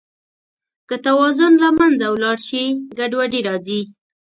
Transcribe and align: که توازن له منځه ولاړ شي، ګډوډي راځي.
که 0.87 0.95
توازن 1.05 1.53
له 1.63 1.69
منځه 1.79 2.05
ولاړ 2.09 2.37
شي، 2.49 2.63
ګډوډي 2.97 3.41
راځي. 3.47 3.81